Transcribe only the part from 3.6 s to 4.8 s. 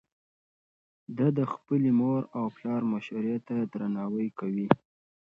درناوی کوي.